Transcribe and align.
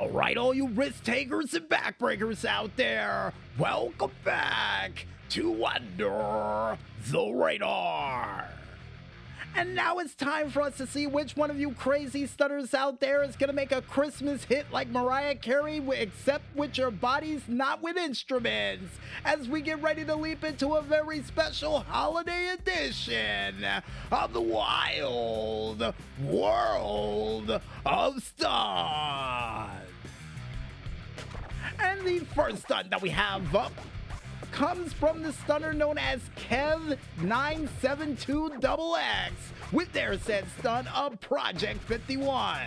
All 0.00 0.10
right, 0.10 0.36
all 0.36 0.52
you 0.52 0.66
risk 0.68 1.04
takers 1.04 1.54
and 1.54 1.68
backbreakers 1.68 2.44
out 2.44 2.76
there, 2.76 3.32
welcome 3.56 4.10
back 4.24 5.06
to 5.30 5.64
Under 5.64 6.76
the 7.06 7.30
Radar. 7.32 8.48
And 9.56 9.76
now 9.76 9.98
it's 9.98 10.16
time 10.16 10.50
for 10.50 10.62
us 10.62 10.76
to 10.78 10.86
see 10.88 11.06
which 11.06 11.36
one 11.36 11.48
of 11.48 11.60
you 11.60 11.70
crazy 11.74 12.26
stutters 12.26 12.74
out 12.74 12.98
there 12.98 13.22
is 13.22 13.36
going 13.36 13.50
to 13.50 13.54
make 13.54 13.70
a 13.70 13.82
Christmas 13.82 14.42
hit 14.42 14.66
like 14.72 14.88
Mariah 14.88 15.36
Carey, 15.36 15.80
except 15.92 16.42
with 16.56 16.76
your 16.76 16.90
bodies, 16.90 17.42
not 17.46 17.80
with 17.80 17.96
instruments, 17.96 18.98
as 19.24 19.48
we 19.48 19.60
get 19.60 19.80
ready 19.80 20.04
to 20.06 20.16
leap 20.16 20.42
into 20.42 20.74
a 20.74 20.82
very 20.82 21.22
special 21.22 21.80
holiday 21.80 22.48
edition 22.48 23.64
of 24.10 24.32
the 24.32 24.40
Wild 24.40 25.94
World 26.20 27.60
of 27.86 28.22
Stunt. 28.24 29.83
The 32.04 32.20
first 32.34 32.64
stunt 32.64 32.90
that 32.90 33.00
we 33.00 33.08
have 33.08 33.56
up 33.56 33.72
comes 34.52 34.92
from 34.92 35.22
the 35.22 35.32
stunner 35.32 35.72
known 35.72 35.96
as 35.96 36.20
Kev972XX 36.36 39.30
with 39.72 39.90
their 39.94 40.18
said 40.18 40.44
stunt 40.58 40.94
of 40.94 41.18
Project 41.22 41.80
51. 41.84 42.58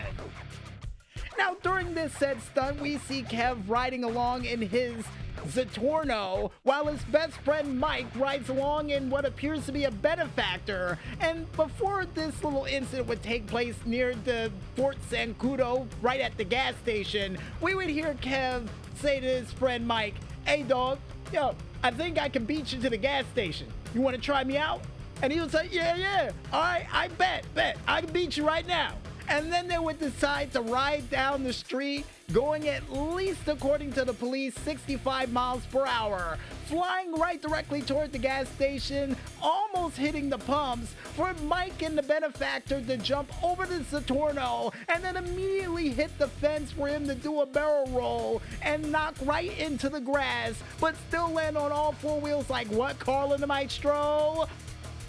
Now, 1.38 1.56
during 1.62 1.94
this 1.94 2.14
said 2.14 2.42
stunt, 2.42 2.82
we 2.82 2.98
see 2.98 3.22
Kev 3.22 3.60
riding 3.68 4.04
along 4.04 4.46
in 4.46 4.60
his 4.60 5.06
Zentorno, 5.48 6.52
while 6.64 6.86
his 6.86 7.02
best 7.06 7.38
friend 7.40 7.80
Mike 7.80 8.08
rides 8.16 8.50
along 8.50 8.90
in 8.92 9.10
what 9.10 9.26
appears 9.26 9.66
to 9.66 9.72
be 9.72 9.86
a 9.86 9.92
benefactor. 9.92 11.00
And 11.20 11.52
before 11.54 12.06
this 12.06 12.44
little 12.44 12.66
incident 12.66 13.08
would 13.08 13.24
take 13.24 13.48
place 13.48 13.76
near 13.86 14.16
the 14.16 14.52
Fort 14.76 14.98
Zancudo, 15.10 15.88
right 16.02 16.22
at 16.22 16.38
the 16.38 16.44
gas 16.44 16.76
station, 16.78 17.38
we 17.62 17.76
would 17.76 17.90
hear 17.90 18.14
Kev 18.16 18.68
say 18.96 19.20
to 19.20 19.28
his 19.28 19.52
friend 19.54 19.88
Mike, 19.88 20.16
Hey 20.46 20.64
dog, 20.64 21.00
yo, 21.32 21.56
I 21.84 21.92
think 21.92 22.20
I 22.20 22.30
can 22.30 22.46
beat 22.46 22.72
you 22.72 22.80
to 22.82 22.90
the 22.90 22.98
gas 22.98 23.26
station. 23.34 23.68
You 23.94 24.02
want 24.02 24.16
to 24.16 24.22
try 24.22 24.44
me 24.44 24.58
out? 24.58 24.82
And 25.22 25.34
he 25.34 25.40
would 25.40 25.52
say, 25.52 25.70
Yeah, 25.72 25.96
yeah. 25.96 26.32
All 26.54 26.62
right, 26.62 26.88
I 26.92 27.08
bet, 27.10 27.46
bet. 27.54 27.78
I 27.88 28.02
can 28.02 28.12
beat 28.12 28.38
you 28.38 28.46
right 28.46 28.68
now. 28.68 28.94
And 29.30 29.52
then 29.52 29.68
they 29.68 29.78
would 29.78 30.00
decide 30.00 30.54
to 30.54 30.62
ride 30.62 31.10
down 31.10 31.44
the 31.44 31.52
street, 31.52 32.06
going 32.32 32.68
at 32.70 32.90
least, 32.92 33.48
according 33.48 33.92
to 33.94 34.06
the 34.06 34.14
police, 34.14 34.56
65 34.60 35.34
miles 35.34 35.66
per 35.66 35.86
hour, 35.86 36.38
flying 36.66 37.14
right 37.14 37.42
directly 37.42 37.82
toward 37.82 38.14
the 38.14 38.18
gas 38.18 38.48
station, 38.50 39.18
almost 39.42 39.98
hitting 39.98 40.30
the 40.30 40.38
pumps, 40.38 40.94
for 41.16 41.34
Mike 41.44 41.82
and 41.82 41.98
the 41.98 42.04
benefactor 42.04 42.82
to 42.82 42.98
jump 42.98 43.32
over 43.44 43.66
the 43.66 43.80
Zentorno 43.80 44.74
and 44.88 45.04
then 45.04 45.18
immediately 45.18 45.90
hit 45.90 46.18
the 46.18 46.28
fence 46.28 46.72
for 46.72 46.88
him 46.88 47.06
to 47.08 47.16
do 47.16 47.42
a 47.42 47.46
barrel 47.46 47.88
roll 47.88 48.42
and 48.62 48.92
knock 48.92 49.16
right 49.24 49.58
into 49.60 49.90
the 49.90 50.00
grass, 50.00 50.54
but 50.80 50.96
still 51.10 51.30
land 51.30 51.58
on 51.58 51.72
all 51.74 51.92
four 51.92 52.20
wheels 52.22 52.50
like 52.50 52.68
what, 52.68 52.98
Carl 53.00 53.34
and 53.34 53.44
the 53.44 53.48
Maestro? 53.48 54.48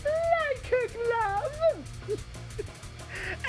Like 0.05 0.73
a 0.73 0.89
glove! 0.93 2.25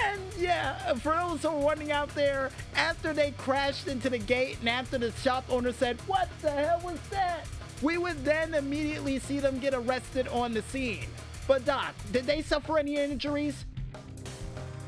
And 0.05 0.21
yeah, 0.37 0.93
for 0.95 1.13
those 1.13 1.41
who 1.41 1.49
are 1.49 1.57
wondering 1.57 1.91
out 1.91 2.09
there, 2.15 2.51
after 2.75 3.13
they 3.13 3.31
crashed 3.31 3.87
into 3.87 4.09
the 4.09 4.17
gate 4.17 4.57
and 4.59 4.69
after 4.69 4.97
the 4.97 5.11
shop 5.13 5.45
owner 5.49 5.71
said, 5.71 5.99
What 6.07 6.29
the 6.41 6.51
hell 6.51 6.81
was 6.83 6.99
that? 7.11 7.45
We 7.81 7.97
would 7.97 8.23
then 8.25 8.53
immediately 8.53 9.19
see 9.19 9.39
them 9.39 9.59
get 9.59 9.73
arrested 9.73 10.27
on 10.27 10.53
the 10.53 10.61
scene. 10.63 11.07
But, 11.47 11.65
Doc, 11.65 11.95
did 12.11 12.25
they 12.25 12.41
suffer 12.41 12.77
any 12.77 12.97
injuries? 12.97 13.65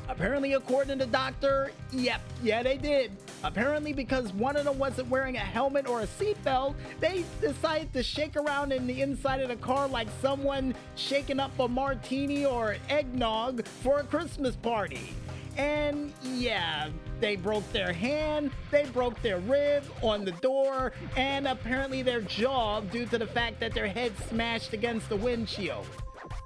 Apparently, 0.08 0.52
according 0.52 0.98
to 0.98 1.06
the 1.06 1.10
doctor, 1.10 1.72
yep, 1.90 2.20
yeah, 2.42 2.62
they 2.62 2.76
did. 2.76 3.12
Apparently, 3.44 3.92
because 3.92 4.32
one 4.32 4.56
of 4.56 4.64
them 4.64 4.78
wasn't 4.78 5.08
wearing 5.08 5.36
a 5.36 5.40
helmet 5.40 5.88
or 5.88 6.02
a 6.02 6.06
seatbelt, 6.06 6.74
they 7.00 7.24
decided 7.40 7.92
to 7.92 8.02
shake 8.02 8.36
around 8.36 8.72
in 8.72 8.86
the 8.86 9.02
inside 9.02 9.40
of 9.40 9.48
the 9.48 9.56
car 9.56 9.88
like 9.88 10.08
someone 10.20 10.74
shaking 10.94 11.40
up 11.40 11.58
a 11.58 11.66
martini 11.66 12.46
or 12.46 12.76
eggnog 12.88 13.66
for 13.66 14.00
a 14.00 14.04
Christmas 14.04 14.54
party. 14.56 15.12
And 15.56 16.12
yeah, 16.22 16.88
they 17.20 17.36
broke 17.36 17.70
their 17.72 17.92
hand, 17.92 18.52
they 18.70 18.84
broke 18.86 19.20
their 19.22 19.38
rib 19.38 19.84
on 20.02 20.24
the 20.24 20.32
door, 20.32 20.92
and 21.16 21.46
apparently 21.46 22.02
their 22.02 22.22
jaw 22.22 22.80
due 22.80 23.06
to 23.06 23.18
the 23.18 23.26
fact 23.26 23.60
that 23.60 23.74
their 23.74 23.88
head 23.88 24.12
smashed 24.28 24.72
against 24.72 25.08
the 25.08 25.16
windshield. 25.16 25.86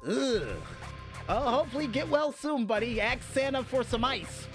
Ugh. 0.09 0.57
Oh, 1.28 1.51
hopefully 1.51 1.89
get 1.89 2.09
well 2.09 2.33
soon, 2.33 2.67
buddy. 2.67 3.01
Ask 3.01 3.23
Santa 3.33 3.65
for 3.65 3.83
some 3.83 4.05
ice. 4.05 4.47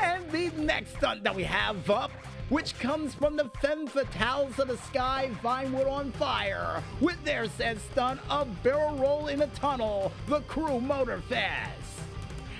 And 0.00 0.30
the 0.30 0.50
next 0.56 0.96
stunt 0.96 1.24
that 1.24 1.34
we 1.34 1.44
have 1.44 1.88
up, 1.90 2.10
which 2.48 2.78
comes 2.78 3.14
from 3.14 3.36
the 3.36 3.50
femme 3.60 3.88
fatales 3.88 4.58
of 4.58 4.68
the 4.68 4.76
sky, 4.78 5.30
Vinewood 5.42 5.90
on 5.90 6.12
fire, 6.12 6.82
with 7.00 7.22
their 7.24 7.48
said 7.48 7.80
stunt 7.80 8.20
of 8.30 8.62
barrel 8.62 8.96
roll 8.96 9.28
in 9.28 9.42
a 9.42 9.46
tunnel, 9.48 10.12
the 10.28 10.40
Crew 10.42 10.80
Motorfest. 10.80 11.97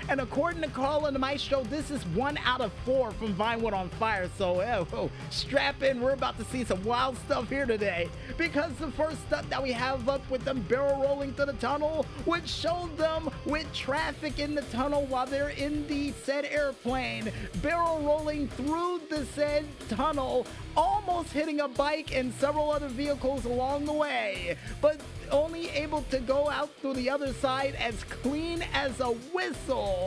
And 0.08 0.22
according 0.22 0.62
to 0.62 0.68
Carl 0.68 1.04
and 1.04 1.14
the 1.14 1.20
Maestro, 1.20 1.64
this 1.64 1.90
is 1.90 2.02
one 2.06 2.38
out 2.38 2.62
of 2.62 2.72
four 2.86 3.10
from 3.12 3.34
Vinewood 3.34 3.74
on 3.74 3.90
Fire. 3.90 4.30
So, 4.38 4.62
oh, 4.90 5.10
strap 5.28 5.82
in. 5.82 6.00
We're 6.00 6.12
about 6.12 6.38
to 6.38 6.44
see 6.46 6.64
some 6.64 6.82
wild 6.82 7.18
stuff 7.18 7.50
here 7.50 7.66
today. 7.66 8.08
Because 8.38 8.72
the 8.76 8.90
first 8.92 9.20
stunt 9.26 9.50
that 9.50 9.62
we 9.62 9.70
have 9.72 10.08
up 10.08 10.28
with 10.30 10.44
them 10.46 10.62
barrel 10.62 11.02
rolling 11.02 11.34
through 11.34 11.46
the 11.46 11.52
tunnel, 11.54 12.06
which 12.24 12.48
showed 12.48 12.96
them 12.96 13.28
with 13.44 13.70
traffic 13.74 14.38
in 14.38 14.54
the 14.54 14.62
tunnel 14.62 15.04
while 15.06 15.26
they're 15.26 15.50
in 15.50 15.86
the 15.88 16.12
said 16.24 16.46
airplane, 16.46 17.30
barrel 17.60 18.00
rolling 18.00 18.48
through 18.48 19.02
the 19.10 19.26
said 19.26 19.66
tunnel, 19.90 20.46
almost 20.74 21.32
hitting 21.32 21.60
a 21.60 21.68
bike 21.68 22.16
and 22.16 22.32
several 22.34 22.70
other 22.70 22.88
vehicles 22.88 23.44
along 23.44 23.84
the 23.84 23.92
way. 23.92 24.56
But 24.80 25.02
only 25.30 25.68
able 25.70 26.02
to 26.10 26.18
go 26.20 26.48
out 26.48 26.70
through 26.76 26.94
the 26.94 27.10
other 27.10 27.34
side 27.34 27.74
as 27.74 28.02
clean 28.04 28.64
as 28.72 29.00
a 29.00 29.08
whistle 29.08 29.97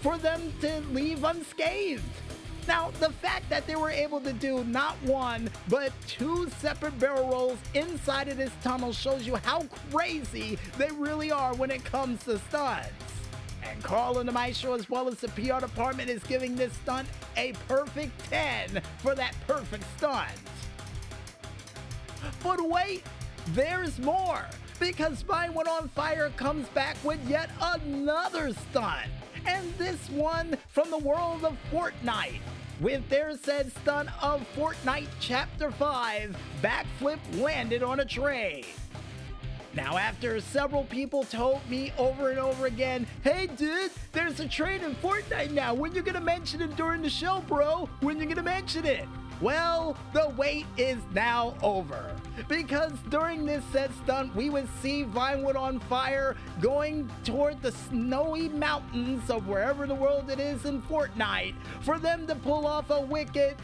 for 0.00 0.18
them 0.18 0.52
to 0.60 0.80
leave 0.92 1.24
unscathed. 1.24 2.02
Now, 2.68 2.90
the 3.00 3.10
fact 3.10 3.48
that 3.50 3.66
they 3.66 3.74
were 3.74 3.90
able 3.90 4.20
to 4.20 4.32
do 4.32 4.64
not 4.64 4.96
one, 5.02 5.50
but 5.68 5.92
two 6.06 6.48
separate 6.58 6.98
barrel 6.98 7.28
rolls 7.28 7.58
inside 7.74 8.28
of 8.28 8.36
this 8.36 8.52
tunnel 8.62 8.92
shows 8.92 9.26
you 9.26 9.36
how 9.36 9.62
crazy 9.90 10.58
they 10.78 10.90
really 10.92 11.32
are 11.32 11.54
when 11.54 11.70
it 11.70 11.84
comes 11.84 12.22
to 12.24 12.38
stunts. 12.38 12.90
And 13.62 13.82
Carl 13.82 14.18
and 14.18 14.28
the 14.28 14.32
Maestro, 14.32 14.74
as 14.74 14.88
well 14.88 15.08
as 15.08 15.16
the 15.16 15.28
PR 15.28 15.60
department, 15.60 16.10
is 16.10 16.22
giving 16.22 16.54
this 16.56 16.72
stunt 16.74 17.08
a 17.36 17.52
perfect 17.66 18.18
10 18.30 18.82
for 18.98 19.14
that 19.14 19.34
perfect 19.46 19.84
stunt. 19.96 20.30
But 22.42 22.60
wait, 22.68 23.04
there's 23.48 23.98
more 23.98 24.46
because 24.78 25.22
Vinewood 25.22 25.68
on 25.68 25.88
Fire 25.88 26.30
comes 26.36 26.68
back 26.68 26.96
with 27.04 27.18
yet 27.28 27.50
another 27.60 28.52
stunt. 28.52 29.10
And 29.46 29.72
this 29.78 30.08
one 30.10 30.56
from 30.68 30.90
the 30.90 30.98
world 30.98 31.44
of 31.44 31.56
Fortnite. 31.72 32.40
With 32.80 33.08
their 33.08 33.36
said 33.36 33.72
stunt 33.82 34.08
of 34.22 34.46
Fortnite 34.56 35.08
Chapter 35.20 35.70
5, 35.70 36.36
backflip 36.62 37.18
landed 37.38 37.82
on 37.82 38.00
a 38.00 38.04
train. 38.04 38.64
Now, 39.74 39.98
after 39.98 40.40
several 40.40 40.84
people 40.84 41.22
told 41.24 41.60
me 41.68 41.92
over 41.96 42.30
and 42.30 42.38
over 42.38 42.66
again, 42.66 43.06
hey 43.22 43.46
dude, 43.46 43.92
there's 44.12 44.40
a 44.40 44.48
train 44.48 44.82
in 44.82 44.94
Fortnite 44.96 45.52
now. 45.52 45.74
When 45.74 45.94
you 45.94 46.02
gonna 46.02 46.20
mention 46.20 46.60
it 46.60 46.74
during 46.76 47.02
the 47.02 47.10
show, 47.10 47.44
bro? 47.46 47.88
When 48.00 48.18
you 48.18 48.26
gonna 48.26 48.42
mention 48.42 48.84
it? 48.84 49.06
Well, 49.40 49.96
the 50.12 50.28
wait 50.36 50.66
is 50.76 50.98
now 51.14 51.54
over. 51.62 52.14
Because 52.46 52.92
during 53.08 53.46
this 53.46 53.64
set 53.72 53.90
stunt, 54.04 54.36
we 54.36 54.50
would 54.50 54.68
see 54.82 55.04
Vinewood 55.04 55.56
on 55.56 55.80
fire 55.80 56.36
going 56.60 57.10
toward 57.24 57.62
the 57.62 57.72
snowy 57.72 58.50
mountains 58.50 59.30
of 59.30 59.48
wherever 59.48 59.86
the 59.86 59.94
world 59.94 60.28
it 60.28 60.40
is 60.40 60.66
in 60.66 60.82
Fortnite 60.82 61.54
for 61.80 61.98
them 61.98 62.26
to 62.26 62.34
pull 62.34 62.66
off 62.66 62.90
a 62.90 63.00
wicked 63.00 63.56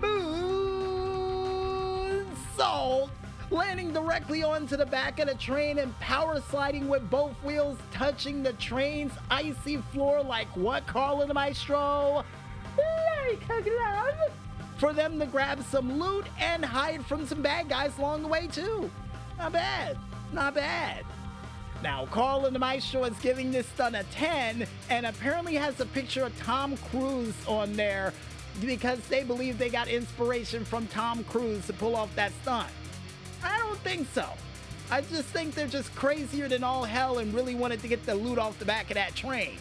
moonsault 0.00 0.92
landing 3.50 3.92
directly 3.92 4.42
onto 4.42 4.76
the 4.76 4.86
back 4.86 5.18
of 5.18 5.28
the 5.28 5.34
train 5.34 5.78
and 5.78 5.98
power 6.00 6.42
sliding 6.50 6.88
with 6.88 7.08
both 7.10 7.32
wheels 7.42 7.78
touching 7.90 8.42
the 8.42 8.52
train's 8.54 9.12
icy 9.30 9.76
floor 9.92 10.22
like 10.22 10.48
what, 10.56 10.86
Carl 10.86 11.20
and 11.20 11.30
the 11.30 11.34
Maestro? 11.34 12.24
Like 12.76 13.42
a 13.50 13.62
glove 13.62 14.32
for 14.82 14.92
them 14.92 15.16
to 15.20 15.26
grab 15.26 15.62
some 15.70 16.00
loot 16.00 16.26
and 16.40 16.64
hide 16.64 17.06
from 17.06 17.24
some 17.24 17.40
bad 17.40 17.68
guys 17.68 17.96
along 17.98 18.20
the 18.20 18.26
way, 18.26 18.48
too. 18.48 18.90
Not 19.38 19.52
bad. 19.52 19.96
Not 20.32 20.56
bad. 20.56 21.04
Now, 21.84 22.06
Carl 22.06 22.46
and 22.46 22.54
the 22.54 22.58
Maestro 22.58 23.04
is 23.04 23.16
giving 23.20 23.52
this 23.52 23.64
stunt 23.68 23.94
a 23.94 24.02
10 24.10 24.66
and 24.90 25.06
apparently 25.06 25.54
has 25.54 25.78
a 25.78 25.86
picture 25.86 26.24
of 26.24 26.36
Tom 26.40 26.76
Cruise 26.90 27.36
on 27.46 27.74
there 27.74 28.12
because 28.60 28.98
they 29.06 29.22
believe 29.22 29.56
they 29.56 29.68
got 29.68 29.86
inspiration 29.86 30.64
from 30.64 30.88
Tom 30.88 31.22
Cruise 31.30 31.64
to 31.68 31.72
pull 31.74 31.94
off 31.94 32.12
that 32.16 32.32
stunt. 32.42 32.68
I 33.44 33.56
don't 33.58 33.78
think 33.78 34.08
so. 34.12 34.26
I 34.90 35.02
just 35.02 35.28
think 35.28 35.54
they're 35.54 35.68
just 35.68 35.94
crazier 35.94 36.48
than 36.48 36.64
all 36.64 36.82
hell 36.82 37.18
and 37.18 37.32
really 37.32 37.54
wanted 37.54 37.82
to 37.82 37.88
get 37.88 38.04
the 38.04 38.16
loot 38.16 38.36
off 38.36 38.58
the 38.58 38.64
back 38.64 38.90
of 38.90 38.94
that 38.96 39.14
train. 39.14 39.58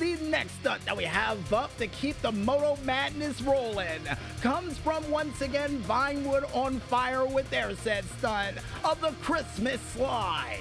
The 0.00 0.16
next 0.22 0.54
stunt 0.60 0.82
that 0.86 0.96
we 0.96 1.04
have 1.04 1.52
up 1.52 1.76
to 1.76 1.86
keep 1.86 2.20
the 2.22 2.32
Moto 2.32 2.78
Madness 2.84 3.42
rolling 3.42 4.00
comes 4.40 4.78
from 4.78 5.08
once 5.10 5.42
again 5.42 5.78
Vinewood 5.82 6.44
on 6.56 6.80
fire 6.80 7.26
with 7.26 7.48
their 7.50 7.76
said 7.76 8.06
stunt 8.18 8.56
of 8.82 8.98
the 9.02 9.12
Christmas 9.22 9.78
slide. 9.80 10.58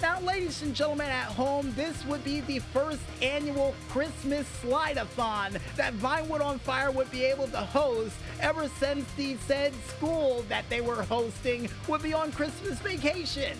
Now, 0.00 0.18
ladies 0.20 0.62
and 0.62 0.74
gentlemen 0.74 1.08
at 1.08 1.26
home, 1.26 1.72
this 1.76 2.04
would 2.06 2.24
be 2.24 2.40
the 2.40 2.58
first 2.58 3.00
annual 3.20 3.74
Christmas 3.90 4.46
slide-a-thon 4.46 5.58
that 5.76 5.94
Vinewood 5.94 6.44
on 6.44 6.58
Fire 6.58 6.90
would 6.90 7.10
be 7.10 7.24
able 7.24 7.48
to 7.48 7.58
host 7.58 8.14
ever 8.40 8.68
since 8.80 9.10
the 9.12 9.36
said 9.46 9.72
school 9.86 10.44
that 10.48 10.68
they 10.68 10.80
were 10.80 11.02
hosting 11.02 11.68
would 11.88 12.02
be 12.02 12.12
on 12.12 12.32
Christmas 12.32 12.78
vacation. 12.80 13.56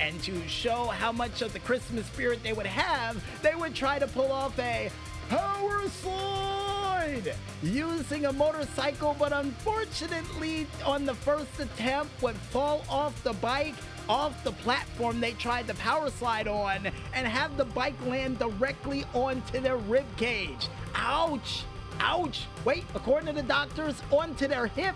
And 0.00 0.20
to 0.22 0.46
show 0.48 0.86
how 0.86 1.12
much 1.12 1.42
of 1.42 1.52
the 1.52 1.60
Christmas 1.60 2.06
spirit 2.06 2.42
they 2.42 2.52
would 2.52 2.66
have, 2.66 3.22
they 3.42 3.54
would 3.54 3.74
try 3.74 3.98
to 3.98 4.06
pull 4.06 4.30
off 4.30 4.58
a 4.58 4.90
power 5.28 5.88
slide 5.88 7.34
using 7.62 8.26
a 8.26 8.32
motorcycle, 8.32 9.16
but 9.18 9.32
unfortunately, 9.32 10.66
on 10.84 11.04
the 11.04 11.14
first 11.14 11.58
attempt, 11.58 12.22
would 12.22 12.36
fall 12.36 12.84
off 12.88 13.22
the 13.22 13.32
bike 13.34 13.74
off 14.08 14.44
the 14.44 14.52
platform 14.52 15.20
they 15.20 15.32
tried 15.32 15.66
the 15.66 15.74
power 15.74 16.10
slide 16.10 16.46
on 16.46 16.86
and 17.12 17.26
have 17.26 17.56
the 17.56 17.64
bike 17.64 18.00
land 18.06 18.38
directly 18.38 19.04
onto 19.14 19.60
their 19.60 19.76
rib 19.76 20.04
cage. 20.16 20.68
Ouch! 20.94 21.64
Ouch! 22.00 22.46
Wait, 22.64 22.84
according 22.94 23.26
to 23.26 23.32
the 23.32 23.42
doctors, 23.42 24.00
onto 24.12 24.46
their 24.46 24.66
hip. 24.66 24.94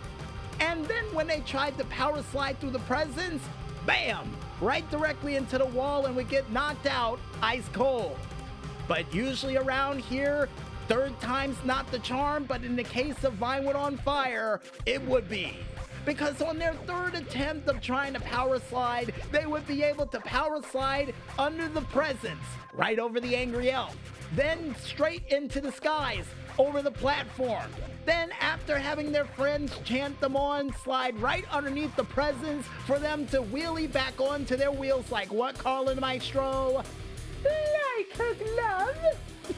And 0.61 0.85
then 0.87 1.05
when 1.13 1.27
they 1.27 1.41
tried 1.41 1.77
the 1.77 1.87
power 1.87 2.23
slide 2.23 2.61
through 2.61 2.71
the 2.71 2.81
presents, 2.81 3.45
bam! 3.87 4.31
Right 4.61 4.89
directly 4.91 5.37
into 5.37 5.59
the 5.59 5.67
wall 5.67 6.07
and 6.07 6.15
would 6.17 6.29
get 6.29 6.51
knocked 6.53 6.87
out 6.87 7.19
ice 7.43 7.69
cold. 7.73 8.19
But 8.87 9.13
usually 9.15 9.57
around 9.57 10.01
here, 10.01 10.49
third 10.89 11.19
time's 11.21 11.57
not 11.65 11.91
the 11.91 12.01
charm, 12.01 12.45
but 12.45 12.65
in 12.65 12.77
the 12.77 12.85
case 12.85 13.25
of 13.25 13.35
Vinewood 13.35 13.77
on 13.77 13.97
Fire, 13.99 14.61
it 14.87 15.01
would 15.03 15.29
be 15.29 15.57
because 16.05 16.41
on 16.43 16.59
their 16.59 16.75
third 16.75 17.15
attempt 17.15 17.69
of 17.69 17.81
trying 17.81 18.13
to 18.15 18.21
power 18.21 18.59
slide, 18.59 19.15
they 19.31 19.47
would 19.47 19.67
be 19.67 19.83
able 19.83 20.07
to 20.07 20.21
power 20.21 20.63
slide 20.63 21.15
under 21.39 21.69
the 21.69 21.83
presents, 21.83 22.45
right 22.73 22.99
over 22.99 23.21
the 23.21 23.37
angry 23.37 23.71
elf, 23.71 23.97
then 24.35 24.75
straight 24.77 25.27
into 25.29 25.61
the 25.61 25.73
skies, 25.73 26.25
over 26.61 26.83
the 26.83 26.91
platform. 26.91 27.65
Then, 28.05 28.31
after 28.39 28.79
having 28.79 29.11
their 29.13 29.25
friends 29.25 29.73
chant 29.83 30.21
them 30.21 30.37
on, 30.37 30.75
slide 30.85 31.19
right 31.19 31.45
underneath 31.51 31.97
the 31.97 32.05
presents 32.05 32.69
for 32.85 32.99
them 32.99 33.27
to 33.29 33.41
wheelie 33.43 33.91
back 33.91 34.21
onto 34.21 34.57
their 34.57 34.71
wheels 34.71 35.11
like 35.11 35.33
what, 35.33 35.57
Carl 35.57 35.89
and 35.89 36.01
Maestro? 36.01 36.85
Like 37.43 38.21
a 38.21 38.35
glove. 38.45 38.97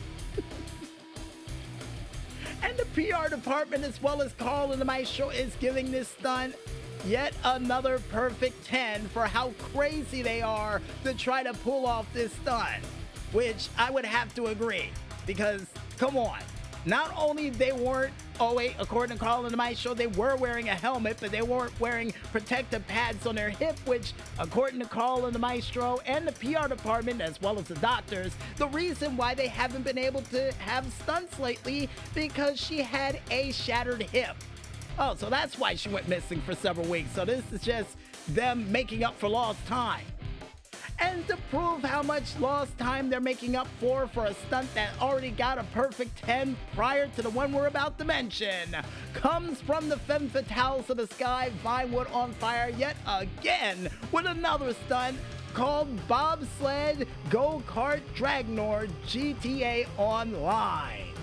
And 2.64 2.76
the 2.76 2.84
PR 2.94 3.28
department, 3.28 3.82
as 3.82 4.00
well 4.00 4.22
as 4.22 4.32
Carl 4.34 4.70
and 4.70 4.84
Maestro, 4.84 5.30
is 5.30 5.52
giving 5.56 5.90
this 5.90 6.06
stunt 6.06 6.54
yet 7.04 7.34
another 7.42 7.98
perfect 8.12 8.64
10 8.66 9.08
for 9.08 9.26
how 9.26 9.52
crazy 9.72 10.22
they 10.22 10.42
are 10.42 10.80
to 11.02 11.12
try 11.12 11.42
to 11.42 11.52
pull 11.54 11.86
off 11.86 12.06
this 12.14 12.32
stunt. 12.34 12.84
Which 13.32 13.68
I 13.76 13.90
would 13.90 14.04
have 14.04 14.32
to 14.36 14.46
agree, 14.46 14.90
because 15.26 15.66
come 15.98 16.16
on, 16.16 16.38
not 16.84 17.12
only 17.16 17.50
they 17.50 17.72
weren't, 17.72 18.12
oh 18.40 18.54
wait, 18.54 18.74
according 18.78 19.16
to 19.16 19.22
Carl 19.22 19.44
and 19.44 19.52
the 19.52 19.56
Maestro, 19.56 19.94
they 19.94 20.08
were 20.08 20.36
wearing 20.36 20.68
a 20.68 20.74
helmet, 20.74 21.18
but 21.20 21.30
they 21.30 21.42
weren't 21.42 21.78
wearing 21.80 22.12
protective 22.32 22.86
pads 22.88 23.26
on 23.26 23.34
their 23.34 23.50
hip, 23.50 23.78
which, 23.86 24.12
according 24.38 24.80
to 24.80 24.86
Carl 24.86 25.26
and 25.26 25.34
the 25.34 25.38
Maestro 25.38 25.98
and 26.06 26.26
the 26.26 26.32
PR 26.32 26.68
department, 26.68 27.20
as 27.20 27.40
well 27.40 27.58
as 27.58 27.66
the 27.66 27.74
doctors, 27.76 28.34
the 28.56 28.68
reason 28.68 29.16
why 29.16 29.34
they 29.34 29.48
haven't 29.48 29.84
been 29.84 29.98
able 29.98 30.22
to 30.22 30.52
have 30.54 30.90
stunts 30.92 31.38
lately 31.38 31.88
because 32.14 32.60
she 32.60 32.78
had 32.78 33.20
a 33.30 33.52
shattered 33.52 34.02
hip. 34.02 34.36
Oh, 34.98 35.14
so 35.14 35.30
that's 35.30 35.58
why 35.58 35.74
she 35.74 35.88
went 35.88 36.08
missing 36.08 36.40
for 36.42 36.54
several 36.54 36.86
weeks. 36.86 37.12
So 37.12 37.24
this 37.24 37.42
is 37.52 37.62
just 37.62 37.96
them 38.28 38.70
making 38.70 39.04
up 39.04 39.18
for 39.18 39.28
lost 39.28 39.64
time. 39.66 40.04
To 41.28 41.36
prove 41.50 41.82
how 41.82 42.02
much 42.02 42.36
lost 42.40 42.76
time 42.78 43.08
they're 43.08 43.20
making 43.20 43.54
up 43.54 43.68
for 43.78 44.08
for 44.08 44.26
a 44.26 44.34
stunt 44.34 44.74
that 44.74 44.90
already 45.00 45.30
got 45.30 45.56
a 45.56 45.62
perfect 45.72 46.16
10 46.24 46.56
prior 46.74 47.06
to 47.08 47.22
the 47.22 47.30
one 47.30 47.52
we're 47.52 47.68
about 47.68 47.96
to 47.98 48.04
mention, 48.04 48.76
comes 49.14 49.60
from 49.60 49.88
the 49.88 49.96
femme 49.98 50.28
fatales 50.28 50.90
of 50.90 50.96
the 50.96 51.06
sky, 51.06 51.52
Vinewood 51.64 52.12
on 52.12 52.32
fire 52.32 52.70
yet 52.76 52.96
again 53.06 53.88
with 54.10 54.26
another 54.26 54.74
stunt 54.86 55.16
called 55.54 55.88
Bobsled 56.08 57.06
Go 57.30 57.62
Kart 57.68 58.02
Dragnor 58.16 58.90
GTA 59.06 59.86
Online. 59.98 61.14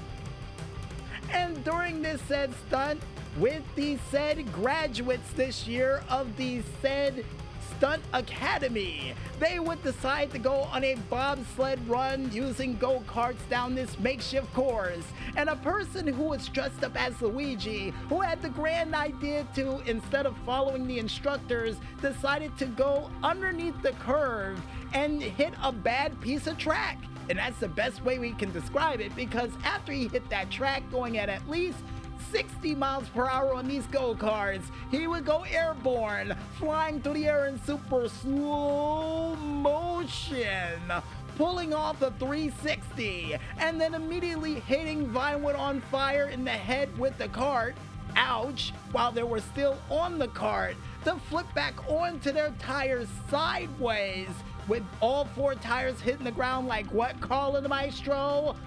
And 1.31 1.61
during 1.65 2.01
this 2.01 2.21
said 2.21 2.53
stunt, 2.67 3.01
with 3.37 3.63
the 3.75 3.97
said 4.09 4.51
graduates 4.53 5.31
this 5.33 5.67
year 5.67 6.01
of 6.09 6.35
the 6.37 6.61
said 6.81 7.25
Stunt 7.79 8.03
Academy. 8.11 9.13
They 9.39 9.57
would 9.57 9.81
decide 9.83 10.31
to 10.31 10.37
go 10.37 10.67
on 10.73 10.83
a 10.83 10.95
bobsled 11.09 11.79
run 11.87 12.29
using 12.29 12.75
go 12.75 12.99
karts 13.07 13.47
down 13.49 13.73
this 13.73 13.97
makeshift 13.99 14.53
course. 14.53 15.05
And 15.37 15.47
a 15.47 15.55
person 15.55 16.05
who 16.05 16.23
was 16.23 16.49
dressed 16.49 16.83
up 16.83 17.01
as 17.01 17.21
Luigi, 17.21 17.93
who 18.09 18.19
had 18.19 18.41
the 18.41 18.49
grand 18.49 18.93
idea 18.93 19.47
to, 19.55 19.79
instead 19.89 20.25
of 20.25 20.35
following 20.45 20.87
the 20.87 20.99
instructors, 20.99 21.77
decided 22.01 22.57
to 22.57 22.65
go 22.65 23.09
underneath 23.23 23.81
the 23.81 23.93
curve 23.93 24.61
and 24.93 25.21
hit 25.21 25.53
a 25.63 25.71
bad 25.71 26.19
piece 26.19 26.47
of 26.47 26.57
track. 26.57 26.97
And 27.29 27.39
that's 27.39 27.59
the 27.61 27.69
best 27.69 28.03
way 28.03 28.19
we 28.19 28.33
can 28.33 28.51
describe 28.51 28.99
it 28.99 29.15
because 29.15 29.51
after 29.63 29.93
he 29.93 30.09
hit 30.09 30.29
that 30.31 30.51
track 30.51 30.83
going 30.91 31.17
at 31.17 31.29
at 31.29 31.47
least 31.47 31.77
60 32.31 32.75
miles 32.75 33.07
per 33.09 33.27
hour 33.27 33.53
on 33.53 33.67
these 33.67 33.85
go 33.87 34.15
karts. 34.15 34.63
He 34.91 35.07
would 35.07 35.25
go 35.25 35.43
airborne, 35.43 36.35
flying 36.57 37.01
through 37.01 37.13
the 37.13 37.27
air 37.27 37.47
in 37.47 37.59
super 37.63 38.07
slow 38.09 39.35
motion 39.35 40.79
pulling 41.39 41.73
off 41.73 42.01
a 42.01 42.11
360 42.19 43.37
and 43.59 43.79
then 43.79 43.93
immediately 43.93 44.55
hitting 44.55 45.07
Vinewood 45.07 45.57
on 45.57 45.79
fire 45.89 46.27
in 46.27 46.43
the 46.43 46.51
head 46.51 46.89
with 46.99 47.17
the 47.17 47.29
cart. 47.29 47.77
Ouch! 48.17 48.73
While 48.91 49.13
they 49.13 49.23
were 49.23 49.39
still 49.39 49.77
on 49.89 50.19
the 50.19 50.27
cart 50.27 50.75
to 51.05 51.15
flip 51.29 51.45
back 51.55 51.89
onto 51.89 52.33
their 52.33 52.53
tires 52.59 53.07
sideways 53.29 54.27
with 54.67 54.83
all 54.99 55.25
four 55.33 55.55
tires 55.55 56.01
hitting 56.01 56.25
the 56.25 56.31
ground 56.31 56.67
like 56.67 56.87
what, 56.87 57.17
Carl 57.21 57.55
and 57.55 57.63
the 57.63 57.69
Maestro? 57.69 58.57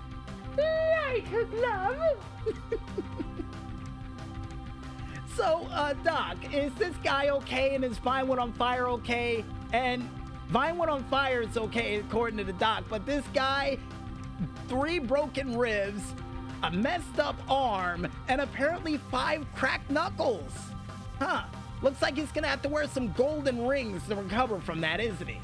Like 0.56 1.30
a 1.30 1.44
glove! 1.44 2.24
So, 5.36 5.66
uh, 5.70 5.94
Doc, 6.04 6.36
is 6.52 6.72
this 6.74 6.94
guy 7.02 7.30
okay 7.30 7.74
and 7.74 7.84
is 7.84 7.96
Vine 7.98 8.26
Vinewood 8.26 8.38
on 8.38 8.52
fire 8.52 8.88
okay? 8.88 9.44
And 9.72 10.08
Vine 10.48 10.76
Vinewood 10.76 10.88
on 10.88 11.04
fire 11.04 11.40
is 11.40 11.56
okay 11.56 11.96
according 11.96 12.36
to 12.38 12.44
the 12.44 12.52
doc, 12.52 12.84
but 12.90 13.06
this 13.06 13.24
guy, 13.32 13.78
three 14.68 14.98
broken 14.98 15.56
ribs, 15.56 16.02
a 16.62 16.70
messed 16.70 17.18
up 17.18 17.36
arm, 17.48 18.06
and 18.28 18.42
apparently 18.42 18.98
five 19.10 19.46
cracked 19.54 19.90
knuckles. 19.90 20.52
Huh. 21.18 21.44
Looks 21.80 22.02
like 22.02 22.16
he's 22.16 22.30
gonna 22.30 22.48
have 22.48 22.62
to 22.62 22.68
wear 22.68 22.86
some 22.86 23.10
golden 23.12 23.66
rings 23.66 24.06
to 24.08 24.16
recover 24.16 24.60
from 24.60 24.82
that, 24.82 25.00
isn't 25.00 25.26
he? 25.26 25.40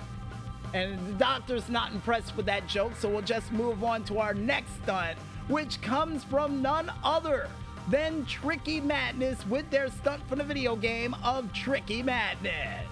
And 0.74 0.98
the 1.08 1.12
doctor's 1.14 1.70
not 1.70 1.92
impressed 1.92 2.36
with 2.36 2.44
that 2.46 2.66
joke, 2.66 2.92
so 2.98 3.08
we'll 3.08 3.22
just 3.22 3.50
move 3.52 3.82
on 3.82 4.04
to 4.04 4.18
our 4.18 4.34
next 4.34 4.70
stunt, 4.82 5.18
which 5.48 5.80
comes 5.80 6.24
from 6.24 6.60
none 6.60 6.92
other 7.02 7.48
then 7.90 8.24
Tricky 8.26 8.80
Madness 8.80 9.46
with 9.46 9.68
their 9.70 9.90
stunt 9.90 10.26
from 10.28 10.38
the 10.38 10.44
video 10.44 10.76
game 10.76 11.14
of 11.24 11.52
Tricky 11.52 12.02
Madness. 12.02 12.86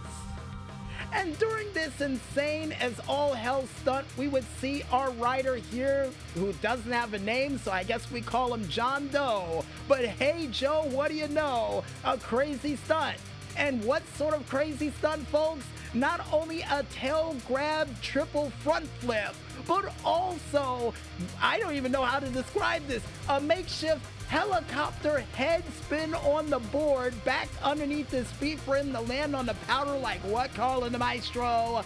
And 1.13 1.39
during 1.39 1.73
this 1.73 2.01
insane 2.01 2.73
as 2.73 3.01
all 3.09 3.33
hell 3.33 3.67
stunt, 3.81 4.07
we 4.17 4.29
would 4.29 4.45
see 4.61 4.83
our 4.91 5.11
rider 5.13 5.57
here 5.57 6.11
who 6.35 6.53
doesn't 6.55 6.91
have 6.91 7.15
a 7.15 7.19
name, 7.19 7.59
so 7.59 7.71
I 7.71 7.85
guess 7.85 8.11
we 8.11 8.21
call 8.21 8.53
him 8.53 8.67
John 8.69 9.09
Doe. 9.09 9.65
But 9.89 10.05
hey, 10.05 10.49
Joe, 10.51 10.87
what 10.91 11.11
do 11.11 11.17
you 11.17 11.29
know? 11.29 11.85
A 12.05 12.19
crazy 12.19 12.77
stunt. 12.77 13.17
And 13.57 13.83
what 13.85 14.03
sort 14.17 14.35
of 14.35 14.47
crazy 14.49 14.91
stunt, 14.99 15.27
folks? 15.29 15.65
Not 15.95 16.27
only 16.33 16.63
a 16.63 16.83
tail 16.93 17.37
grab 17.47 17.89
triple 18.03 18.51
front 18.63 18.87
flip, 18.99 19.35
but 19.67 19.93
also, 20.05 20.93
I 21.41 21.59
don't 21.59 21.75
even 21.75 21.91
know 21.93 22.03
how 22.03 22.19
to 22.19 22.29
describe 22.29 22.87
this, 22.87 23.03
a 23.29 23.41
makeshift 23.41 24.03
helicopter 24.29 25.21
head 25.35 25.63
spin 25.73 26.15
on 26.15 26.51
the 26.51 26.59
board 26.59 27.13
back 27.25 27.49
underneath 27.63 28.11
his 28.11 28.31
feet 28.33 28.59
for 28.61 28.77
him 28.77 28.93
to 28.93 29.01
land 29.01 29.37
on 29.37 29.47
the 29.47 29.55
powder 29.67 29.97
like 29.97 30.21
what, 30.21 30.53
Carl 30.55 30.85
and 30.85 30.95
the 30.95 30.99
Maestro? 30.99 31.85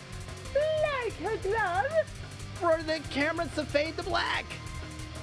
Like 0.55 1.15
a 1.21 1.37
glove? 1.39 1.87
For 2.55 2.83
the 2.83 3.01
cameras 3.11 3.55
to 3.55 3.65
fade 3.65 3.97
to 3.97 4.03
black. 4.03 4.45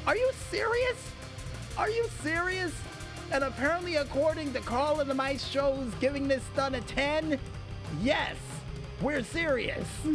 Are 0.05 0.15
you 0.15 0.31
serious? 0.49 1.11
Are 1.77 1.89
you 1.89 2.07
serious? 2.21 2.73
And 3.31 3.43
apparently, 3.43 3.95
according 3.95 4.53
to 4.53 4.59
Carl 4.61 4.99
and 4.99 5.09
the 5.09 5.13
Maestro, 5.13 5.75
who's 5.75 5.93
giving 5.95 6.27
this 6.27 6.43
stunt 6.53 6.75
a 6.75 6.81
10, 6.81 7.39
yes, 8.01 8.35
we're 9.01 9.23
serious. 9.23 9.87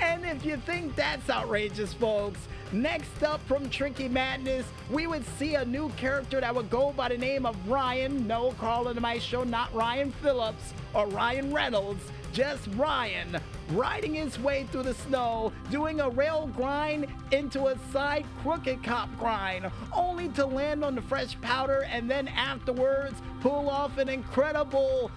And 0.00 0.24
if 0.24 0.44
you 0.44 0.56
think 0.56 0.94
that's 0.94 1.28
outrageous, 1.28 1.92
folks, 1.92 2.40
next 2.72 3.22
up 3.22 3.40
from 3.46 3.68
Tricky 3.70 4.08
Madness, 4.08 4.66
we 4.90 5.06
would 5.06 5.24
see 5.38 5.54
a 5.54 5.64
new 5.64 5.88
character 5.90 6.40
that 6.40 6.54
would 6.54 6.70
go 6.70 6.92
by 6.92 7.08
the 7.08 7.18
name 7.18 7.46
of 7.46 7.56
Ryan. 7.68 8.26
No, 8.26 8.52
Carl 8.52 8.88
and 8.88 9.00
Maestro, 9.00 9.44
not 9.44 9.72
Ryan 9.74 10.12
Phillips 10.22 10.74
or 10.94 11.06
Ryan 11.08 11.52
Reynolds, 11.52 12.04
just 12.32 12.68
Ryan 12.74 13.38
riding 13.70 14.14
his 14.14 14.38
way 14.40 14.66
through 14.70 14.82
the 14.82 14.94
snow, 14.94 15.52
doing 15.70 16.00
a 16.00 16.08
rail 16.10 16.50
grind 16.54 17.06
into 17.30 17.68
a 17.68 17.78
side 17.92 18.26
crooked 18.42 18.82
cop 18.82 19.08
grind, 19.18 19.70
only 19.92 20.28
to 20.30 20.44
land 20.44 20.84
on 20.84 20.94
the 20.94 21.02
fresh 21.02 21.40
powder 21.40 21.84
and 21.90 22.10
then 22.10 22.28
afterwards 22.28 23.20
pull 23.40 23.70
off 23.70 23.96
an 23.98 24.08
incredible, 24.08 25.10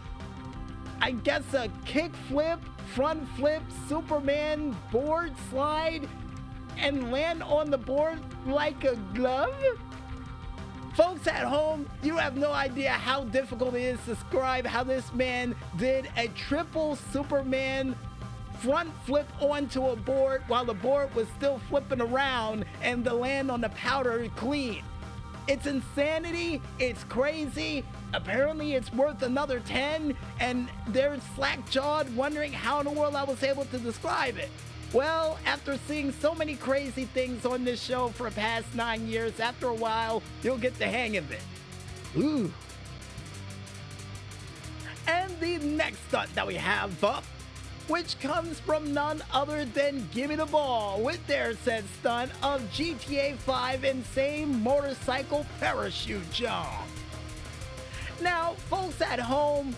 I 1.02 1.12
guess, 1.12 1.54
a 1.54 1.70
kick 1.86 2.16
flip, 2.28 2.60
front 2.94 3.28
flip, 3.30 3.64
Superman 3.88 4.76
board 4.92 5.34
slide, 5.50 6.08
and 6.78 7.12
land 7.12 7.44
on 7.44 7.70
the 7.70 7.78
board 7.78 8.20
like 8.46 8.84
a 8.84 8.96
glove? 9.14 9.54
Folks 10.96 11.28
at 11.28 11.44
home, 11.44 11.88
you 12.02 12.18
have 12.18 12.38
no 12.38 12.52
idea 12.52 12.90
how 12.90 13.24
difficult 13.26 13.76
it 13.76 13.84
is 13.84 14.00
to 14.06 14.16
describe 14.16 14.66
how 14.66 14.84
this 14.84 15.14
man 15.14 15.56
did 15.78 16.10
a 16.18 16.28
triple 16.30 16.96
Superman 16.96 17.96
front 18.62 18.92
flip 19.06 19.28
onto 19.40 19.88
a 19.88 19.96
board 19.96 20.42
while 20.48 20.66
the 20.66 20.74
board 20.74 21.14
was 21.14 21.28
still 21.38 21.60
flipping 21.70 22.02
around 22.02 22.66
and 22.82 23.04
the 23.04 23.14
land 23.14 23.52
on 23.52 23.62
the 23.62 23.70
powder 23.70 24.28
clean. 24.36 24.84
It's 25.48 25.66
insanity, 25.66 26.62
it's 26.78 27.04
crazy. 27.06 27.86
Apparently, 28.14 28.74
it's 28.74 28.92
worth 28.92 29.22
another 29.22 29.60
10, 29.62 30.16
and 30.40 30.68
they're 30.88 31.18
slack 31.36 31.70
jawed 31.70 32.14
wondering 32.16 32.52
how 32.52 32.80
in 32.80 32.86
the 32.86 32.92
world 32.92 33.16
I 33.16 33.24
was 33.24 33.42
able 33.44 33.66
to 33.66 33.78
describe 33.78 34.38
it. 34.38 34.50
Well, 34.94 35.38
after 35.46 35.78
seeing 35.88 36.14
so 36.14 36.34
many 36.34 36.56
crazy 36.56 37.06
things 37.06 37.46
on 37.46 37.66
this 37.66 37.82
show 37.82 38.08
for 38.10 38.30
the 38.30 38.36
past 38.36 38.74
nine 38.74 39.06
years, 39.08 39.40
after 39.40 39.68
a 39.68 39.74
while, 39.74 40.24
you'll 40.44 40.58
get 40.58 40.80
the 40.80 40.88
hang 40.88 41.18
of 41.18 41.30
it. 41.32 41.42
Ooh. 42.16 42.52
And 45.08 45.38
the 45.40 45.58
next 45.58 46.00
stunt 46.08 46.34
that 46.36 46.48
we 46.48 46.56
have 46.56 47.04
up, 47.04 47.26
which 47.88 48.20
comes 48.20 48.60
from 48.62 48.94
none 48.94 49.22
other 49.34 49.66
than 49.66 50.08
Gimme 50.14 50.36
the 50.36 50.46
Ball 50.46 51.02
with 51.02 51.26
their 51.28 51.54
said 51.56 51.84
stunt 52.00 52.32
of 52.42 52.62
GTA 52.72 53.36
5 53.36 53.84
Insane 53.84 54.64
Motorcycle 54.64 55.46
Parachute 55.60 56.30
Jump. 56.32 56.68
Now, 58.22 58.54
folks 58.70 59.02
at 59.02 59.20
home, 59.20 59.76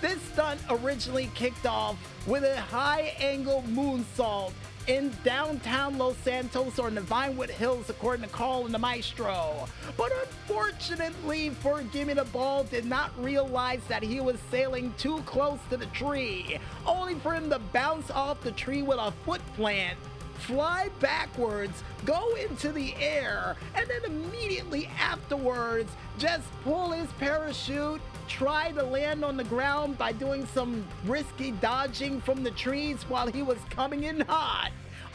this 0.00 0.20
stunt 0.22 0.60
originally 0.70 1.30
kicked 1.34 1.66
off 1.66 1.96
with 2.26 2.44
a 2.44 2.60
high 2.60 3.14
angle 3.18 3.64
moonsault 3.68 4.52
in 4.86 5.14
downtown 5.22 5.98
Los 5.98 6.16
Santos 6.18 6.78
or 6.78 6.88
in 6.88 6.94
the 6.94 7.00
Vinewood 7.02 7.50
Hills, 7.50 7.90
according 7.90 8.24
to 8.24 8.32
Carl 8.32 8.64
and 8.64 8.74
the 8.74 8.78
Maestro. 8.78 9.68
But 9.96 10.10
unfortunately 10.22 11.50
for 11.50 11.82
Gimme 11.82 12.14
the 12.14 12.24
Ball, 12.24 12.64
did 12.64 12.86
not 12.86 13.12
realize 13.22 13.82
that 13.88 14.02
he 14.02 14.20
was 14.20 14.38
sailing 14.50 14.92
too 14.98 15.18
close 15.26 15.60
to 15.68 15.76
the 15.76 15.86
tree, 15.86 16.58
only 16.86 17.14
for 17.16 17.34
him 17.34 17.50
to 17.50 17.58
bounce 17.58 18.10
off 18.10 18.40
the 18.40 18.52
tree 18.52 18.82
with 18.82 18.98
a 18.98 19.12
foot 19.24 19.42
plant 19.54 19.98
fly 20.40 20.88
backwards, 21.00 21.84
go 22.06 22.34
into 22.36 22.72
the 22.72 22.94
air, 22.96 23.56
and 23.74 23.86
then 23.88 24.04
immediately 24.06 24.88
afterwards 24.98 25.92
just 26.18 26.44
pull 26.62 26.90
his 26.92 27.08
parachute, 27.18 28.00
try 28.30 28.70
to 28.72 28.82
land 28.82 29.24
on 29.24 29.36
the 29.36 29.44
ground 29.44 29.98
by 29.98 30.12
doing 30.12 30.46
some 30.54 30.86
risky 31.04 31.50
dodging 31.50 32.20
from 32.20 32.44
the 32.44 32.50
trees 32.52 33.02
while 33.08 33.26
he 33.26 33.42
was 33.42 33.58
coming 33.70 34.04
in 34.04 34.20
hot. 34.20 34.70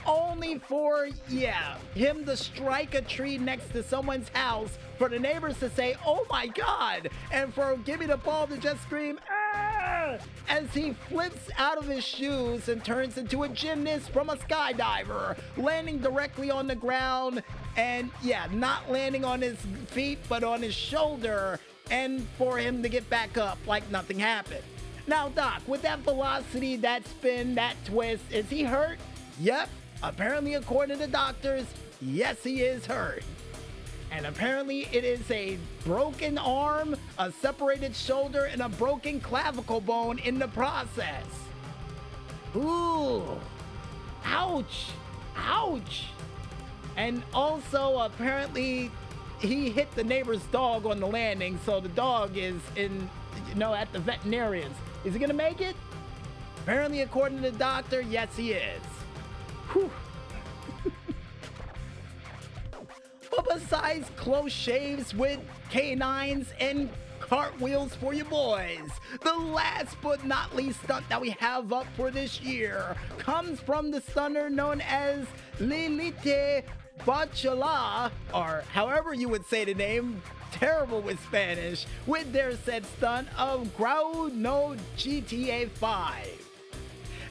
Only 0.05 0.59
for, 0.59 1.07
yeah, 1.29 1.77
him 1.95 2.25
to 2.25 2.37
strike 2.37 2.93
a 2.93 3.01
tree 3.01 3.39
next 3.39 3.71
to 3.71 3.81
someone's 3.81 4.29
house, 4.29 4.77
for 4.99 5.09
the 5.09 5.17
neighbors 5.17 5.57
to 5.59 5.69
say, 5.71 5.95
oh 6.05 6.27
my 6.29 6.45
god, 6.47 7.09
and 7.31 7.51
for 7.51 7.75
Gimme 7.77 8.05
the 8.05 8.17
Ball 8.17 8.45
to 8.47 8.57
just 8.57 8.83
scream, 8.83 9.19
ah, 9.31 10.17
as 10.47 10.71
he 10.73 10.93
flips 11.09 11.49
out 11.57 11.79
of 11.79 11.87
his 11.87 12.03
shoes 12.03 12.69
and 12.69 12.85
turns 12.85 13.17
into 13.17 13.43
a 13.43 13.49
gymnast 13.49 14.11
from 14.11 14.29
a 14.29 14.35
skydiver, 14.35 15.37
landing 15.57 15.97
directly 15.97 16.51
on 16.51 16.67
the 16.67 16.75
ground, 16.75 17.41
and 17.75 18.11
yeah, 18.21 18.45
not 18.51 18.91
landing 18.91 19.25
on 19.25 19.41
his 19.41 19.57
feet, 19.87 20.19
but 20.29 20.43
on 20.43 20.61
his 20.61 20.75
shoulder, 20.75 21.59
and 21.91 22.25
for 22.37 22.57
him 22.57 22.81
to 22.83 22.89
get 22.89 23.09
back 23.09 23.37
up 23.37 23.57
like 23.67 23.89
nothing 23.91 24.19
happened. 24.19 24.63
Now, 25.07 25.29
Doc, 25.29 25.61
with 25.67 25.83
that 25.83 25.99
velocity, 25.99 26.77
that 26.77 27.05
spin, 27.07 27.55
that 27.55 27.75
twist, 27.85 28.23
is 28.31 28.49
he 28.49 28.63
hurt? 28.63 28.97
Yep. 29.39 29.69
Apparently, 30.01 30.55
according 30.55 30.99
to 30.99 31.07
doctors, 31.07 31.65
yes, 32.01 32.43
he 32.43 32.61
is 32.61 32.85
hurt. 32.85 33.23
And 34.11 34.25
apparently, 34.25 34.87
it 34.91 35.03
is 35.03 35.29
a 35.29 35.57
broken 35.83 36.37
arm, 36.37 36.95
a 37.19 37.31
separated 37.31 37.95
shoulder, 37.95 38.45
and 38.45 38.61
a 38.61 38.69
broken 38.69 39.19
clavicle 39.19 39.81
bone 39.81 40.19
in 40.19 40.39
the 40.39 40.47
process. 40.49 41.25
Ooh. 42.55 43.39
Ouch. 44.25 44.87
Ouch. 45.35 46.05
And 46.97 47.21
also, 47.33 47.99
apparently, 47.99 48.89
he 49.39 49.69
hit 49.69 49.93
the 49.95 50.03
neighbor's 50.03 50.43
dog 50.45 50.85
on 50.85 50.99
the 50.99 51.07
landing, 51.07 51.59
so 51.65 51.79
the 51.79 51.89
dog 51.89 52.37
is 52.37 52.59
in, 52.75 53.09
you 53.49 53.55
know, 53.55 53.73
at 53.73 53.91
the 53.93 53.99
veterinarian's. 53.99 54.75
Is 55.03 55.13
he 55.13 55.19
gonna 55.19 55.33
make 55.33 55.61
it? 55.61 55.75
Apparently, 56.63 57.01
according 57.01 57.41
to 57.41 57.51
the 57.51 57.57
doctor, 57.57 58.01
yes, 58.01 58.35
he 58.35 58.53
is. 58.53 58.81
Whew. 59.71 59.91
but 63.31 63.47
besides 63.53 64.09
close 64.15 64.51
shaves 64.51 65.13
with 65.13 65.39
canines 65.69 66.47
and 66.59 66.89
cartwheels 67.19 67.95
for 67.95 68.13
you 68.13 68.23
boys. 68.23 68.89
The 69.21 69.33
last 69.33 69.97
but 70.01 70.25
not 70.25 70.55
least 70.55 70.81
stunt 70.83 71.07
that 71.09 71.19
we 71.19 71.31
have 71.31 71.73
up 71.73 71.87
for 71.95 72.11
this 72.11 72.41
year 72.41 72.95
comes 73.17 73.59
from 73.59 73.91
the 73.91 74.01
stunner 74.01 74.49
known 74.49 74.81
as 74.81 75.25
Lilith 75.59 76.21
Bachala, 76.99 78.11
or 78.33 78.63
however 78.71 79.13
you 79.13 79.29
would 79.29 79.45
say 79.45 79.65
the 79.65 79.73
name, 79.73 80.21
terrible 80.51 81.01
with 81.01 81.21
Spanish, 81.25 81.85
with 82.07 82.31
their 82.31 82.55
said 82.55 82.85
stunt 82.85 83.27
of 83.37 83.75
Grau 83.75 84.29
no 84.33 84.75
GTA 84.97 85.69
5. 85.69 86.41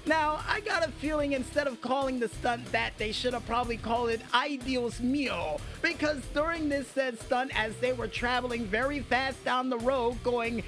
Now, 0.06 0.40
I 0.46 0.60
got 0.60 0.86
a 0.86 0.90
feeling 0.90 1.32
instead 1.32 1.66
of 1.66 1.80
calling 1.80 2.20
the 2.20 2.28
stunt 2.28 2.70
that, 2.72 2.92
they 2.98 3.10
should 3.10 3.32
have 3.32 3.46
probably 3.46 3.78
called 3.78 4.10
it 4.10 4.20
Ideals 4.34 5.00
Mio, 5.00 5.58
because 5.80 6.20
during 6.34 6.68
this 6.68 6.86
said 6.88 7.18
stunt, 7.18 7.58
as 7.58 7.74
they 7.76 7.94
were 7.94 8.06
traveling 8.06 8.66
very 8.66 9.00
fast 9.00 9.42
down 9.46 9.70
the 9.70 9.78
road, 9.78 10.22
going 10.22 10.62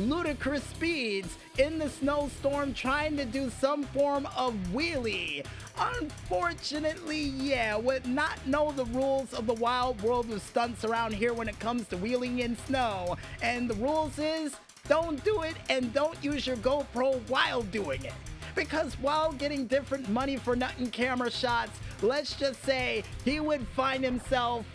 ludicrous 0.00 0.62
speeds 0.64 1.36
in 1.58 1.78
the 1.78 1.88
snowstorm 1.88 2.74
trying 2.74 3.16
to 3.16 3.24
do 3.24 3.50
some 3.50 3.84
form 3.84 4.26
of 4.36 4.54
wheelie. 4.72 5.44
Unfortunately, 5.78 7.20
yeah, 7.20 7.76
would 7.76 8.06
not 8.06 8.44
know 8.46 8.72
the 8.72 8.84
rules 8.86 9.32
of 9.34 9.46
the 9.46 9.54
wild 9.54 10.00
world 10.02 10.30
of 10.30 10.42
stunts 10.42 10.84
around 10.84 11.14
here 11.14 11.32
when 11.32 11.48
it 11.48 11.58
comes 11.58 11.86
to 11.88 11.96
wheeling 11.96 12.40
in 12.40 12.56
snow. 12.66 13.16
And 13.42 13.68
the 13.70 13.74
rules 13.74 14.18
is 14.18 14.54
don't 14.88 15.22
do 15.24 15.42
it 15.42 15.54
and 15.68 15.92
don't 15.92 16.22
use 16.24 16.46
your 16.46 16.56
GoPro 16.56 17.20
while 17.28 17.62
doing 17.62 18.04
it. 18.04 18.14
Because 18.54 18.94
while 18.94 19.32
getting 19.32 19.66
different 19.66 20.08
money 20.08 20.36
for 20.36 20.56
nothing 20.56 20.90
camera 20.90 21.30
shots, 21.30 21.78
let's 22.02 22.34
just 22.34 22.62
say 22.64 23.04
he 23.24 23.38
would 23.38 23.66
find 23.68 24.02
himself 24.02 24.66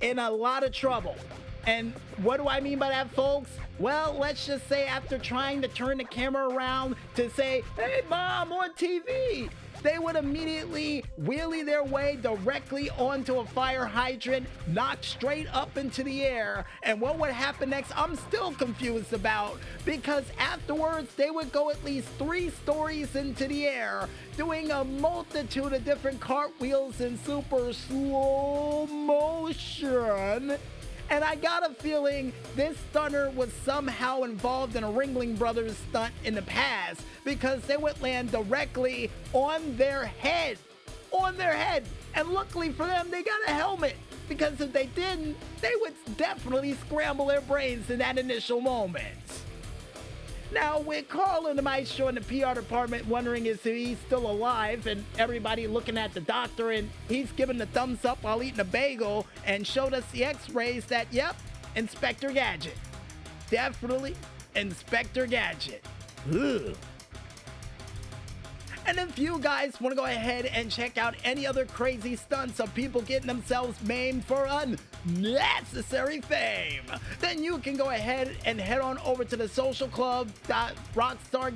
in 0.00 0.18
a 0.18 0.30
lot 0.30 0.64
of 0.64 0.72
trouble. 0.72 1.16
And 1.66 1.92
what 2.22 2.36
do 2.36 2.48
I 2.48 2.60
mean 2.60 2.78
by 2.78 2.90
that, 2.90 3.10
folks? 3.10 3.50
Well, 3.78 4.16
let's 4.18 4.46
just 4.46 4.68
say 4.68 4.86
after 4.86 5.18
trying 5.18 5.60
to 5.62 5.68
turn 5.68 5.98
the 5.98 6.04
camera 6.04 6.48
around 6.48 6.94
to 7.16 7.28
say, 7.30 7.62
hey, 7.76 8.02
mom, 8.08 8.52
on 8.52 8.72
TV, 8.74 9.50
they 9.82 9.98
would 9.98 10.16
immediately 10.16 11.04
wheelie 11.20 11.64
their 11.64 11.84
way 11.84 12.18
directly 12.22 12.88
onto 12.90 13.40
a 13.40 13.44
fire 13.46 13.84
hydrant, 13.84 14.46
knock 14.68 14.98
straight 15.02 15.46
up 15.54 15.76
into 15.76 16.02
the 16.02 16.24
air. 16.24 16.64
And 16.82 17.00
what 17.00 17.18
would 17.18 17.30
happen 17.30 17.70
next, 17.70 17.92
I'm 17.96 18.16
still 18.16 18.52
confused 18.52 19.12
about 19.12 19.58
because 19.84 20.24
afterwards 20.38 21.14
they 21.16 21.30
would 21.30 21.52
go 21.52 21.70
at 21.70 21.84
least 21.84 22.08
three 22.18 22.50
stories 22.50 23.14
into 23.16 23.46
the 23.48 23.66
air, 23.66 24.08
doing 24.36 24.70
a 24.70 24.84
multitude 24.84 25.72
of 25.72 25.84
different 25.84 26.20
cartwheels 26.20 27.00
in 27.00 27.18
super 27.18 27.72
slow 27.72 28.86
motion. 28.86 30.56
And 31.08 31.22
I 31.22 31.36
got 31.36 31.68
a 31.68 31.72
feeling 31.74 32.32
this 32.56 32.76
stunner 32.90 33.30
was 33.30 33.52
somehow 33.64 34.22
involved 34.22 34.74
in 34.74 34.82
a 34.82 34.88
Ringling 34.88 35.38
Brothers 35.38 35.76
stunt 35.88 36.12
in 36.24 36.34
the 36.34 36.42
past 36.42 37.02
because 37.24 37.62
they 37.62 37.76
would 37.76 38.00
land 38.02 38.32
directly 38.32 39.10
on 39.32 39.76
their 39.76 40.06
head. 40.06 40.58
On 41.12 41.36
their 41.36 41.54
head. 41.54 41.84
And 42.14 42.28
luckily 42.30 42.70
for 42.72 42.86
them, 42.86 43.10
they 43.10 43.22
got 43.22 43.38
a 43.46 43.52
helmet 43.52 43.96
because 44.28 44.60
if 44.60 44.72
they 44.72 44.86
didn't, 44.86 45.36
they 45.60 45.72
would 45.80 45.94
definitely 46.16 46.74
scramble 46.74 47.26
their 47.26 47.40
brains 47.40 47.88
in 47.90 48.00
that 48.00 48.18
initial 48.18 48.60
moment. 48.60 49.06
Now, 50.52 50.84
Carl 51.08 51.48
and 51.48 51.58
the 51.58 51.62
Maestro 51.62 52.08
in 52.08 52.14
the 52.14 52.20
PR 52.20 52.54
department 52.54 53.06
wondering 53.06 53.46
if 53.46 53.64
he's 53.64 53.98
still 54.06 54.30
alive, 54.30 54.86
and 54.86 55.04
everybody 55.18 55.66
looking 55.66 55.98
at 55.98 56.14
the 56.14 56.20
doctor, 56.20 56.70
and 56.70 56.88
he's 57.08 57.32
giving 57.32 57.58
the 57.58 57.66
thumbs 57.66 58.04
up 58.04 58.22
while 58.22 58.42
eating 58.42 58.60
a 58.60 58.64
bagel, 58.64 59.26
and 59.44 59.66
showed 59.66 59.92
us 59.92 60.04
the 60.12 60.24
x 60.24 60.48
rays 60.50 60.84
that, 60.86 61.06
yep, 61.12 61.36
Inspector 61.74 62.30
Gadget. 62.30 62.76
Definitely 63.50 64.14
Inspector 64.54 65.26
Gadget. 65.26 65.84
Ugh. 66.32 66.76
And 68.86 68.98
if 68.98 69.18
you 69.18 69.38
guys 69.40 69.80
want 69.80 69.92
to 69.92 69.96
go 69.96 70.04
ahead 70.04 70.46
and 70.46 70.70
check 70.70 70.96
out 70.96 71.16
any 71.24 71.44
other 71.44 71.64
crazy 71.64 72.14
stunts 72.14 72.60
of 72.60 72.72
people 72.72 73.02
getting 73.02 73.26
themselves 73.26 73.82
maimed 73.82 74.24
for 74.24 74.46
unnecessary 74.48 76.20
fame, 76.20 76.84
then 77.18 77.42
you 77.42 77.58
can 77.58 77.76
go 77.76 77.90
ahead 77.90 78.36
and 78.44 78.60
head 78.60 78.80
on 78.80 78.98
over 78.98 79.24
to 79.24 79.36
the 79.36 79.48
Social 79.48 79.88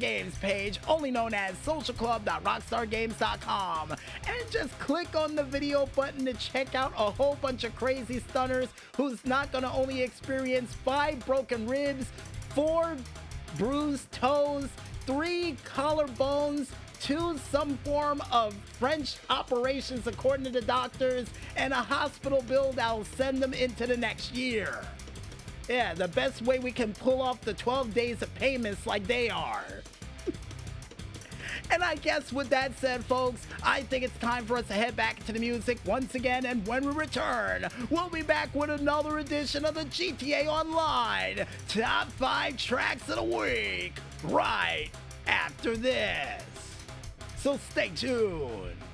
Games 0.01 0.37
page, 0.39 0.81
only 0.89 1.13
known 1.13 1.33
as 1.33 1.55
socialclub.rockstargames.com, 1.65 3.91
and 3.91 4.51
just 4.51 4.77
click 4.81 5.15
on 5.15 5.37
the 5.37 5.45
video 5.45 5.87
button 5.95 6.25
to 6.25 6.35
check 6.35 6.75
out 6.75 6.93
a 6.99 7.13
whole 7.13 7.39
bunch 7.41 7.63
of 7.63 7.77
crazy 7.77 8.19
stunners 8.19 8.71
who's 8.97 9.25
not 9.25 9.53
going 9.53 9.63
to 9.63 9.71
only 9.71 10.03
experience 10.03 10.75
five 10.85 11.25
broken 11.27 11.69
ribs, 11.69 12.07
four 12.51 12.97
bruised 13.57 14.11
toes, 14.11 14.69
three 15.07 15.57
collarbones, 15.65 16.67
to 17.01 17.39
some 17.51 17.77
form 17.79 18.23
of 18.31 18.55
French 18.79 19.17
operations, 19.29 20.07
according 20.07 20.45
to 20.45 20.51
the 20.51 20.61
doctors, 20.61 21.29
and 21.57 21.73
a 21.73 21.77
hospital 21.77 22.43
bill 22.43 22.73
that'll 22.73 23.05
send 23.05 23.43
them 23.43 23.55
into 23.55 23.87
the 23.87 23.97
next 23.97 24.35
year. 24.35 24.81
Yeah, 25.69 25.95
the 25.95 26.09
best 26.09 26.43
way 26.43 26.59
we 26.59 26.73
can 26.73 26.93
pull 26.93 27.23
off 27.23 27.41
the 27.43 27.55
12 27.55 27.95
days 27.95 28.23
of 28.23 28.35
payments 28.35 28.87
like 28.87 29.07
they 29.07 29.31
are. 29.31 29.65
And 31.73 31.85
I 31.85 31.95
guess 31.95 32.33
with 32.33 32.49
that 32.49 32.77
said, 32.79 33.05
folks, 33.05 33.47
I 33.63 33.83
think 33.83 34.03
it's 34.03 34.19
time 34.19 34.45
for 34.45 34.57
us 34.57 34.67
to 34.67 34.73
head 34.73 34.97
back 34.97 35.25
to 35.27 35.33
the 35.33 35.39
music 35.39 35.79
once 35.87 36.17
again. 36.17 36.45
And 36.45 36.67
when 36.67 36.85
we 36.85 36.93
return, 36.93 37.69
we'll 37.91 38.09
be 38.09 38.23
back 38.23 38.53
with 38.55 38.71
another 38.71 39.19
edition 39.19 39.65
of 39.65 39.75
the 39.75 39.85
GTA 39.85 40.47
Online 40.47 41.47
Top 41.69 42.11
5 42.13 42.57
Tracks 42.57 43.09
of 43.09 43.17
the 43.17 43.23
Week 43.23 43.93
right 44.25 44.91
after 45.29 45.77
this. 45.77 46.43
So 47.43 47.59
stay 47.71 47.89
tuned. 47.97 48.90